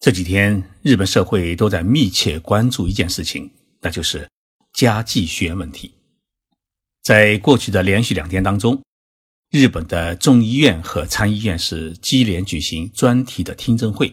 [0.00, 3.50] 这几天，日本社会都在密切关注一件事情，
[3.82, 4.26] 那就是
[4.72, 5.92] 家计学院问题。
[7.02, 8.82] 在过去的连续两天当中，
[9.50, 14.10] 日本的众议院和参议院是接连举行专题的听证会，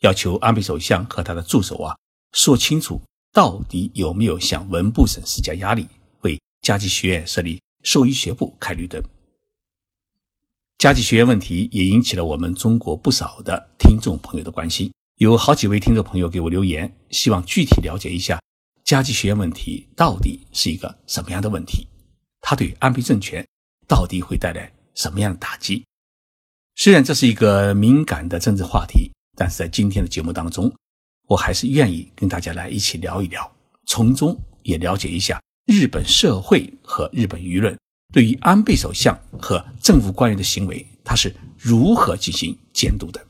[0.00, 1.96] 要求安倍首相和他的助手啊
[2.32, 3.00] 说清楚，
[3.32, 5.88] 到底有没有向文部省施加压力，
[6.20, 9.02] 为家计学院设立兽医学部开绿灯。
[10.76, 14.92] 家计学院问题也引起了我们中国不少的听众朋友的关心。
[15.18, 18.42] 有好几位听众朋友给我留言，希望具体了解一下
[18.82, 21.86] 加计学院问题到底是一个什么样的问题，
[22.40, 23.46] 它对安倍政权
[23.86, 25.84] 到底会带来什么样的打击？
[26.74, 30.74] 虽然这是一个敏感的政治话题，但是在今天的节目当中，
[31.28, 33.48] 我还是愿意跟大家来一起聊一聊，
[33.86, 37.78] 从中也了解一下日本社会和日本舆论
[38.12, 43.24] 对于安倍首相和政府官员的行为，他是如何进行监督的。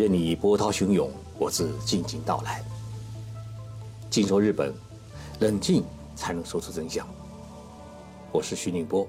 [0.00, 2.64] 任你波涛汹涌，我自静静到来。
[4.08, 4.72] 静说日本，
[5.40, 5.84] 冷静
[6.16, 7.06] 才能说出真相。
[8.32, 9.06] 我是徐宁波，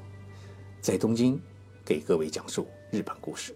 [0.81, 1.39] 在东京
[1.85, 3.55] 给各位讲述日本故事。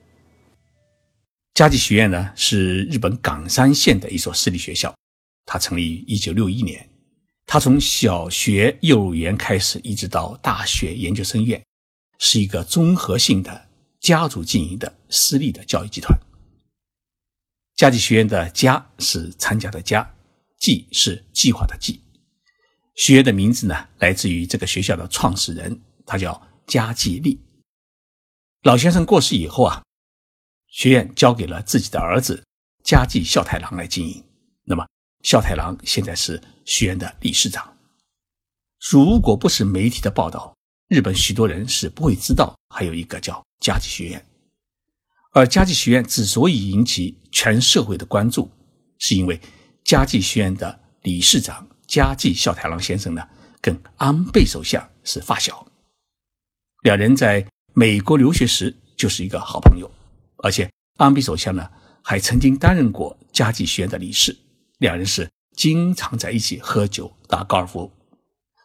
[1.55, 4.95] 加计学院呢是日本冈山县的一所私立学校，
[5.45, 6.89] 它成立于一九六一年。
[7.45, 11.61] 它从小学、幼儿园开始，一直到大学研究生院，
[12.17, 13.67] 是一个综合性的
[13.99, 16.17] 家族经营的私立的教育集团。
[17.75, 20.15] 加计学院的“加”是参加的“加
[20.57, 22.01] ”，“计”是计划的“计”。
[22.95, 27.39] 学院的名字呢，来自于这个学校的创始人，他叫加计利。
[28.63, 29.83] 老先生过世以后啊，
[30.67, 32.41] 学院交给了自己的儿子
[32.83, 34.23] 加计孝太郎来经营。
[34.63, 34.87] 那么，
[35.23, 37.77] 孝太郎现在是学院的理事长。
[38.89, 40.55] 如果不是媒体的报道，
[40.87, 44.25] 日本许多人是不会知道还有一个叫加计学院。
[45.35, 48.49] 而家计学院之所以引起全社会的关注，
[48.99, 49.37] 是因为
[49.83, 53.21] 家计学院的理事长家计孝太郎先生呢，
[53.59, 55.67] 跟安倍首相是发小，
[56.83, 59.91] 两人在美国留学时就是一个好朋友，
[60.37, 61.69] 而且安倍首相呢
[62.01, 64.33] 还曾经担任过家计学院的理事，
[64.77, 67.91] 两人是经常在一起喝酒打高尔夫。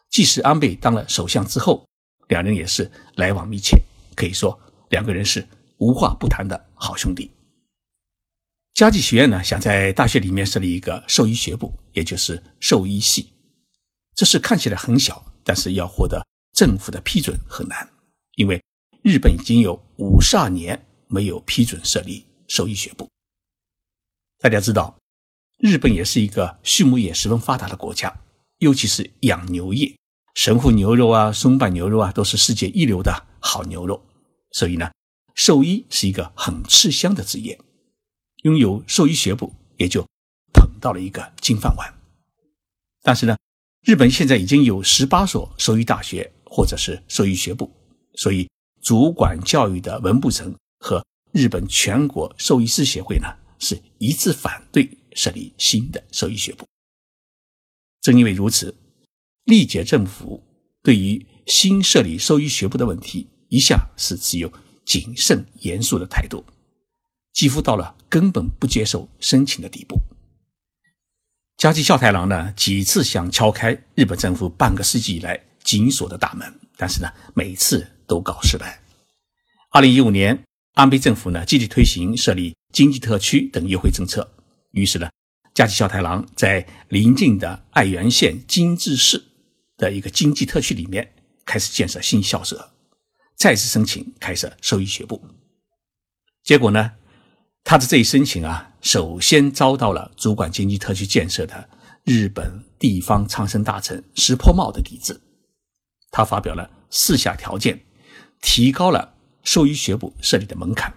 [0.09, 1.85] 即使安倍当了首相之后，
[2.29, 3.77] 两人也是来往密切，
[4.15, 5.45] 可以说两个人是。
[5.81, 7.31] 无话不谈的好兄弟。
[8.75, 13.33] 家计学院呢，想在大学里面设立一个兽医学部，也就是兽医系。
[14.13, 17.89] 这事看起来很小，但是要获得政府的批准很难，
[18.35, 18.63] 因为
[19.01, 23.09] 日本已经有五十二年没有批准设立兽医学部。
[24.37, 24.95] 大家知道，
[25.57, 28.15] 日本也是一个畜牧业十分发达的国家，
[28.59, 29.97] 尤其是养牛业，
[30.35, 33.99] 神户牛肉啊、松阪牛肉啊，都是世界一流的好牛肉，
[34.51, 34.91] 所以呢。
[35.35, 37.59] 兽医是一个很吃香的职业，
[38.43, 40.05] 拥有兽医学部也就
[40.53, 41.93] 捧到了一个金饭碗。
[43.01, 43.37] 但是呢，
[43.83, 47.71] 日本现在已经有十八所兽医大学或者是兽医学部，
[48.15, 48.47] 所以
[48.81, 53.27] 主管教育的文部省和日本全国兽医师协会呢
[53.59, 56.65] 是一致反对设立新的兽医学部。
[58.01, 58.75] 正因为如此，
[59.45, 60.43] 历届政府
[60.83, 64.51] 对于新设立兽医学部的问题一向是持有。
[64.91, 66.43] 谨慎严肃的态度，
[67.31, 69.97] 几乎到了根本不接受申请的地步。
[71.55, 78.81] 加计孝太郎呢，几次想敲开日本政府半个世纪以来紧锁的大门，但是呢，每次都搞失败。
[79.69, 80.43] 二零一五年，
[80.73, 84.29] 安倍政府呢积极推行设立经济特区等优惠政策，
[84.71, 85.09] 于是呢，
[85.53, 89.23] 加计孝太郎在邻近的爱媛县金治市
[89.77, 91.13] 的一个经济特区里面
[91.45, 92.73] 开始建设新校舍。
[93.41, 95.19] 再次申请开设兽医学部，
[96.43, 96.91] 结果呢，
[97.63, 101.67] 他的这一申请啊，首先遭到了主管经济特区建设的
[102.03, 105.19] 日本地方苍生大臣石破茂的抵制。
[106.11, 107.83] 他发表了四项条件，
[108.43, 110.93] 提高了兽医学部设立的门槛。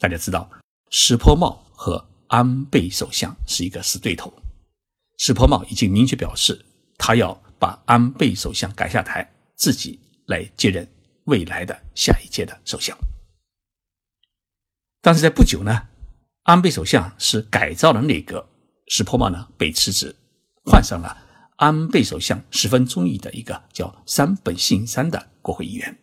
[0.00, 0.50] 大家知道，
[0.90, 4.34] 石破茂和安倍首相是一个死对头。
[5.18, 6.64] 石破茂已经明确表示，
[6.98, 10.84] 他要把安倍首相赶下台，自己来接任。
[11.24, 12.96] 未来的下一届的首相，
[15.00, 15.88] 但是在不久呢，
[16.42, 18.48] 安倍首相是改造了内阁，
[18.88, 20.14] 石破茂呢被辞职，
[20.64, 21.16] 换上了
[21.56, 25.98] 安倍首相十分中意的一个叫山本信三的国会议员。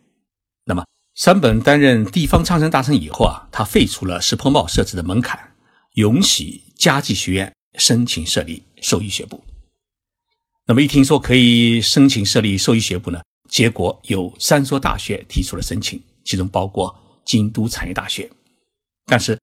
[0.64, 0.84] 那么
[1.14, 5.54] 山本担任地方苍生大臣以后啊，他废除了石破茂设置的门槛，
[5.94, 9.44] 允许家计学院申请设立兽医学部。
[10.66, 13.20] 那么一听说可以申请设立兽医学部呢？
[13.52, 18.28] 结果有三所大学提出了申请，其中包括京都产业大学。
[19.04, 19.38] 但是，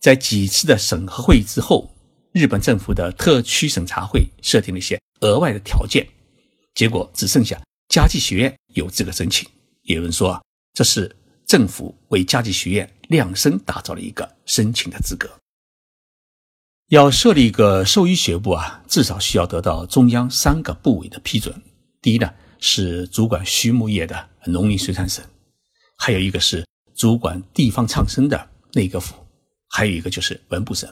[0.00, 1.88] 在几次的审核会议之后，
[2.32, 6.04] 日本政府的特区审查会设定了一些额外的条件，
[6.74, 7.56] 结果只剩下
[7.88, 9.48] 加计学院有资格申请。
[9.82, 10.44] 有人说，
[10.74, 11.14] 这是
[11.46, 15.30] 政府为加计学院量身打造了一个申请的资格。
[16.88, 21.62] 要设立一个兽医学部啊，至少需要得到中央三个部委的批准。
[22.00, 25.20] 第一呢，是主管畜牧业的农林水产省；
[25.98, 26.64] 还有一个是
[26.94, 29.14] 主管地方创生的内阁府；
[29.68, 30.88] 还有一个就是文部省。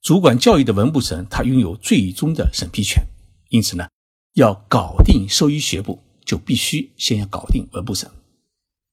[0.00, 3.02] 主管教育的文部省，它拥有最终的审批权。
[3.48, 3.88] 因此呢，
[4.34, 8.08] 要搞定兽医学部，就必须先要搞定文部省。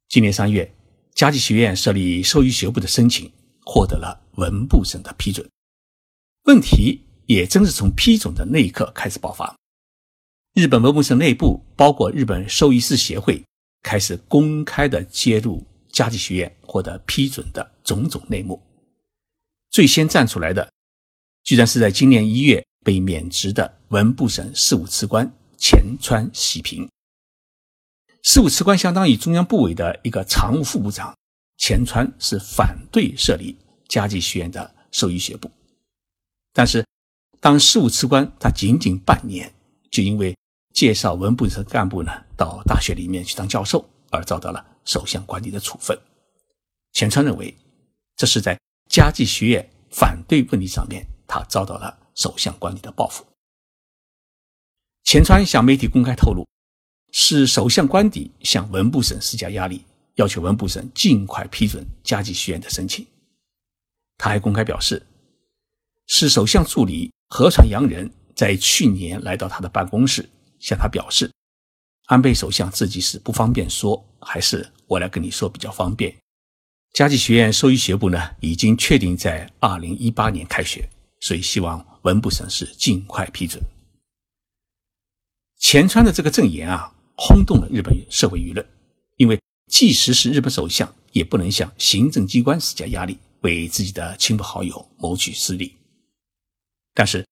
[0.09, 0.73] 今年三月，
[1.13, 3.31] 加计学院设立兽医学部的申请
[3.63, 5.47] 获得了文部省的批准。
[6.45, 9.55] 问题也正是从批准的那一刻开始爆发。
[10.55, 13.43] 日本文部省内部，包括日本兽医师协会，
[13.83, 18.63] 开始公开的揭露加计学院获得批准的种种内幕。
[19.69, 20.71] 最先站出来的，
[21.43, 26.89] 居然是在今年一月被免职的文部省事务次官前川喜平。
[28.23, 31.13] 事务次官相当于中央部委的一个常务副部长，
[31.57, 33.57] 前川是反对设立
[33.89, 35.51] 加计学院的兽医学部。
[36.53, 36.85] 但是，
[37.41, 39.53] 当事务次官，他仅仅半年，
[39.91, 40.33] 就因为
[40.75, 45.97] 介绍文部省干部呢到大学里面去当教授，而遭到了首相官邸的处分。
[46.91, 47.57] 钱川认为，
[48.17, 53.25] 这是在加计学院反对问题上面，他遭到了首相官邸的报复。
[55.05, 56.45] 钱川向媒体公开透露，
[57.13, 59.85] 是首相官邸向文部省施加压力，
[60.15, 63.07] 要求文部省尽快批准加计学院的申请。
[64.17, 65.01] 他还公开表示。
[66.07, 70.29] 是首相助理河川洋人在去年来到他的办公室，
[70.65, 71.31] 向他表示，
[72.05, 76.13] 安倍首相自己是不方便说，还是我来跟你说比较方便。
[76.91, 80.89] 加计学院兽医学部呢，已经确定在二零一八年开学，
[81.19, 83.61] 所以希望文部省是尽快批准。
[85.59, 88.67] 前川的这个证言啊，轰动了日本社会舆论，
[89.17, 89.39] 因为
[89.71, 95.77] 即使是日本首相，也不能向行政机关施加压力，为自己的亲朋好友谋取私利。
[96.95, 97.23] 但是，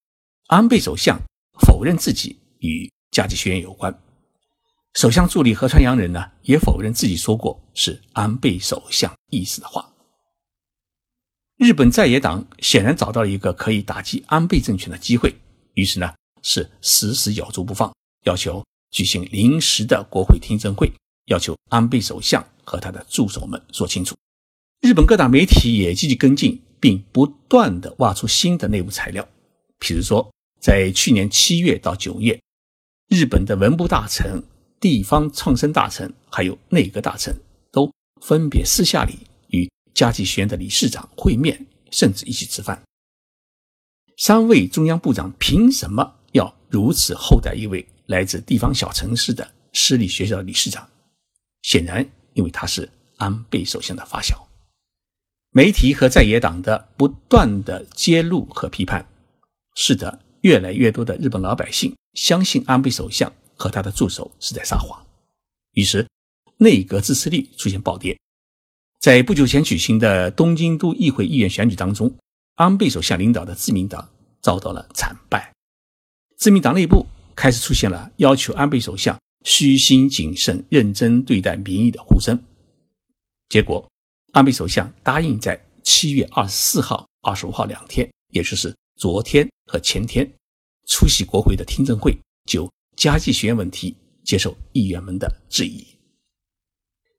[0.50, 1.20] 安倍首相
[1.66, 3.98] 否认自己与加计学院有关。
[4.96, 9.90] 首相助理河川洋人呢，也否认自己说过是安倍首相意思的话。
[11.58, 15.34] 日本在野党显然找到了一个可以打击安倍政权的机会，
[15.76, 17.94] 于是呢，是死死咬住不放，
[18.26, 20.92] 要求举行临时的国会听证会，
[21.28, 24.16] 要求安倍首相和他的助手们说清楚。
[24.82, 29.26] 日本各大媒体也积极跟进，并不断的挖出新的内部材料。
[29.80, 32.38] 比如说，在去年七月到九月，
[33.14, 34.42] 日本的文部大臣、
[34.80, 37.32] 地方创生大臣还有内阁大臣
[37.72, 39.20] 都分别私下里
[39.50, 42.82] 与加计学院的理事长会面，甚至一起吃饭。
[44.18, 50.90] 三位中央部长凭什么要如此厚待一位来自地方小城市的私立学校的理事长？
[51.62, 54.48] 显然，因为他是安倍首相的发小。
[55.52, 59.08] 媒体和在野党的不断的揭露和批判。
[59.76, 65.02] 使得越来越多的日本老百姓相信安倍首相和他的助手是在撒谎，
[65.72, 66.06] 于是
[66.58, 68.18] 内阁支持率出现暴跌。
[69.00, 72.14] 在不久前举行的东京都议会议员选举当中，
[72.56, 74.10] 安倍首相领导的自民党
[74.42, 75.54] 遭到了惨败，
[76.38, 82.38] 自民党内部开始出现了要求安倍首相虚心谨慎、认真对待民意的呼声。
[83.48, 83.90] 结果，
[84.34, 88.76] 安倍首相答应在七月二十四号、二十五号两天，也就是。
[88.96, 90.30] 昨天和前天
[90.88, 95.86] 出席国会的听证会，就加计学院问题接受议员们的质疑。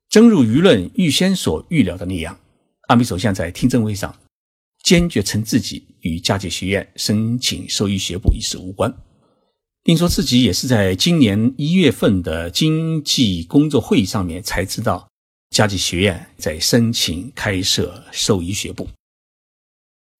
[0.09, 2.39] 正如舆论预先所预料的那样，
[2.87, 4.17] 安倍首相在听证会上
[4.83, 8.95] 坚决称自己与加计学院申请兽医学部一事无关，
[9.83, 15.09] 并说自己也是在今年一月份的经济工作会议上面才知道
[15.49, 18.87] 加计学院在申请开设兽医学部。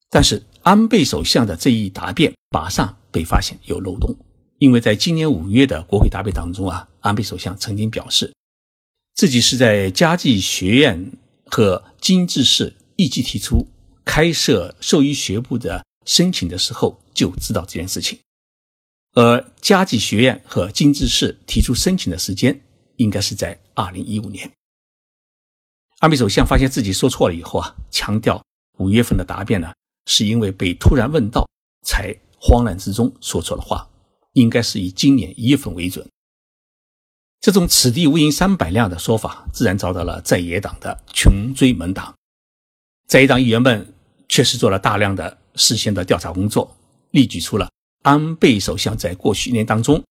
[0.09, 4.15] 但是安倍首相的这一答辩马上被发现有漏洞，
[4.57, 8.33] 因为在今年五月的国会答辩当中啊，安倍首相曾经表示，
[9.13, 11.11] 自己是在加计学院
[11.45, 13.67] 和金治市一起提出
[14.03, 18.17] 开设兽医学部的申请的时候就知道这件事情，
[19.13, 22.59] 而加计学院和金治市提出申请的时间
[22.95, 24.51] 应该是在二零一五年。
[25.99, 28.43] 安倍首相发现自己说错了以后啊，强调
[28.79, 29.71] 五月份的答辩呢。
[30.05, 31.47] 是因为被突然问到，
[31.85, 33.89] 才慌乱之中说错了话，
[34.33, 36.07] 应该是以今年一月份为准。
[37.41, 42.13] 这种“此地无银三百两”的说法，自然遭到了在野党的穷追猛打。
[43.07, 43.93] 在野党议员们
[44.27, 46.75] 确实做了大量的事先的调查工作，
[47.11, 47.69] 列举出了
[48.01, 50.03] 安倍首相在过去一年当中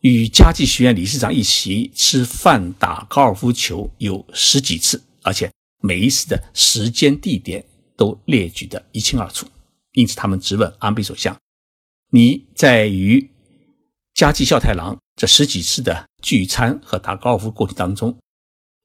[0.00, 5.50] 与加计学院理事长一起吃饭、打高尔夫球有十几次，而且
[5.82, 7.64] 每一次的时间、地点
[7.96, 9.46] 都列举得一清二楚。
[9.92, 11.36] 因此，他们质问安倍首相
[12.12, 13.30] ：“你在与
[14.14, 18.16] 加计孝太郎这十几次的聚餐和打高尔夫过程当中，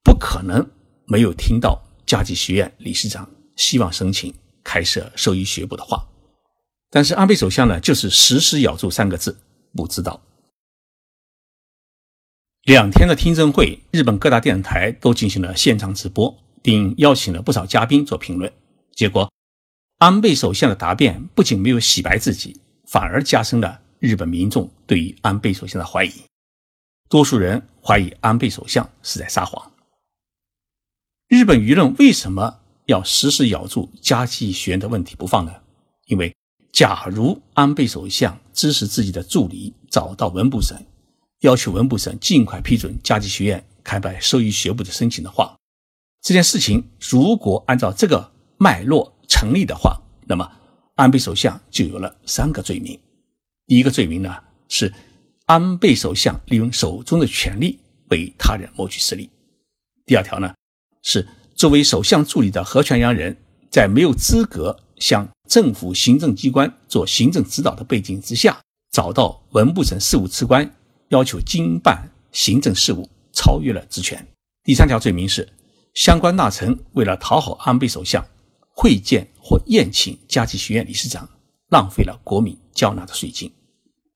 [0.04, 0.66] 不可能
[1.06, 6.08] 没有听到加计学院理事长。”希望申请开设兽医学部的话，
[6.90, 9.38] 但是安倍首相呢，就是死死咬住三个字：
[9.76, 10.20] 不知道。
[12.64, 18.52] 两天的听证会，日本各大电视台都进行了现场直播，并邀请了不少嘉宾做评论。
[18.96, 19.32] 结果，
[19.98, 26.14] 安倍首相的答辩不仅没有洗白自己，反而加深了日本民众对于安倍首相的怀疑。
[27.10, 29.72] 多数人怀疑安倍首相是在撒谎。
[31.28, 32.60] 日本舆论为什么？
[32.88, 35.54] 要时时咬住加计学院的问题不放呢？
[36.08, 36.36] 因为
[36.74, 40.76] 假如安倍首相支持自己的助理找到文部省，
[41.42, 45.56] 要求文部省尽快批准加计学院开办兽医学部的申请的话，
[46.22, 48.31] 这件事情如果按照这个
[48.62, 50.48] 脉络成立的话，那么
[50.94, 53.00] 安倍首相就有了三个罪名。
[53.66, 54.38] 第一个罪名呢
[54.70, 54.94] 是
[55.48, 57.80] 安倍首相利用手中的权力
[58.12, 59.28] 为他人谋取私利。
[60.06, 60.54] 第二条呢
[61.02, 61.28] 是。
[61.54, 63.38] 作为首相助理的河泉洋人，
[63.70, 68.60] 在没有资格向政府行政机关做行政指导的背景之下，
[68.92, 70.68] 找到文部省事务次官，
[71.10, 74.26] 要求经办行政事务，超越了职权。
[74.64, 75.48] 第三条罪名是，
[75.94, 78.26] 相关大臣为了讨好安倍首相，
[78.74, 81.28] 会见或宴请加计学院理事长，
[81.70, 83.52] 浪费了国民交纳的税金。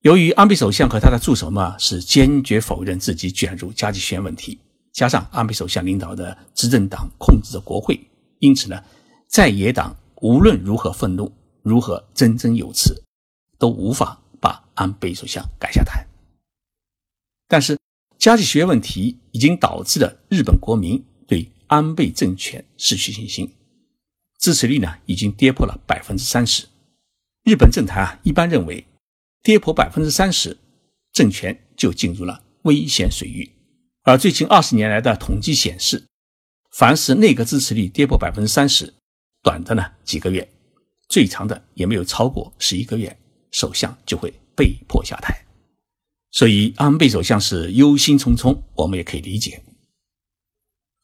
[0.02, 4.60] 由于安倍首相和他的助手们是坚决否认自己卷入加计学院问题。
[4.94, 8.00] 加上安倍首相领导的执政党控制着国会，
[8.40, 8.82] 因此呢，
[9.28, 11.30] 在野党无论如何愤怒，
[11.64, 13.04] 如何振振有词，
[13.60, 16.06] 都无法把安倍首相赶下台。
[17.50, 17.78] 但是，
[18.18, 23.54] 加计学院问题已经导致了日本国民对安倍政权失去信心，
[24.46, 26.68] 支持率呢已经跌破了百分之三十。
[27.46, 28.86] 日本政坛啊一般认为，
[29.42, 30.56] 跌破百分之三十，
[31.12, 33.52] 政权就进入了危险水域。
[34.04, 36.06] 而最近二十年来的统计显示，
[36.70, 38.94] 凡是内阁支持率跌破百分之三十，
[39.42, 40.48] 短的呢几个月，
[41.10, 43.18] 最长的也没有超过十一个月，
[43.50, 45.36] 首相就会被迫下台。
[46.30, 49.64] 所以安倍首相是忧心忡忡，我们也可以理解。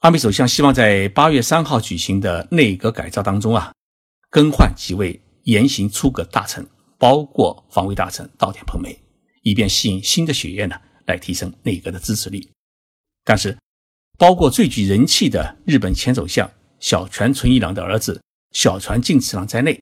[0.02, 3.72] 安倍首相希望在八月三号举行的内阁改造当中啊，
[4.32, 6.68] 更换几位言行出格大臣，
[6.98, 9.00] 包括防卫大臣稻田朋美，
[9.44, 12.44] 以便吸引新的血液呢，来提升内阁的支持率。
[13.24, 13.56] 但是，
[14.18, 18.20] 包括最具人气的日本前首相小泉纯一郎的儿子
[18.54, 19.80] 小泉进次郎在内，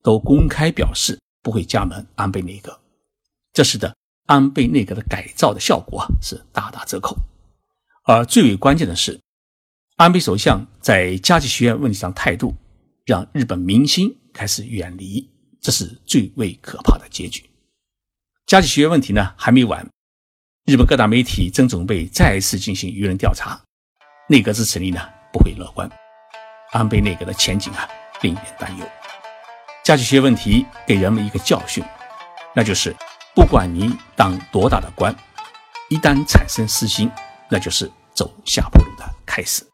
[0.00, 2.80] 都公开表示不会加盟安倍内阁，
[3.52, 3.92] 这使得
[4.26, 7.16] 安倍内阁的改造的效果啊是大打折扣。
[8.04, 9.20] 而最为关键的是，
[9.96, 12.54] 安倍首相在加计学院问题上态度，
[13.06, 15.26] 让日本民心开始远离，
[15.58, 17.48] 这是最为可怕的结局。
[18.44, 19.88] 加计学院问题呢还没完。
[20.66, 23.58] 日本各大媒体正准备再次进行舆论调查，
[24.28, 25.00] 内阁支持率呢
[25.32, 25.90] 不会乐观，
[26.72, 27.88] 安倍内阁的前景啊
[28.20, 28.86] 令人担忧。
[29.82, 31.82] 加计学院问题给人们一个教训，
[32.54, 32.94] 那就是
[33.34, 35.16] 不管你当多大的官，
[35.88, 37.10] 一旦产生私心，
[37.48, 39.66] 那就是走下坡路的开始。